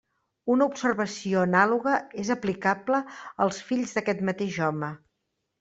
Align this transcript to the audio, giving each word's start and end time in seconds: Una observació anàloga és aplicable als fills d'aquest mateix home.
Una 0.53 0.67
observació 0.71 1.43
anàloga 1.49 1.93
és 2.25 2.33
aplicable 2.37 3.03
als 3.47 3.63
fills 3.71 3.97
d'aquest 3.99 4.29
mateix 4.31 4.63
home. 4.71 4.95